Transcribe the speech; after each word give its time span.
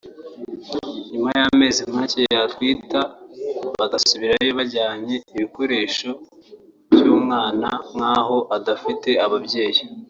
nyuma 1.11 1.29
y’amezi 1.39 1.81
make 1.95 2.21
yatwita 2.35 2.99
bagasubirayo 3.79 4.51
bajyanye 4.59 5.15
ibikoresho 5.33 6.09
by’umwana 6.93 7.69
nk’aho 7.91 8.37
adafite 8.57 9.09
ababyeyi 9.25 9.81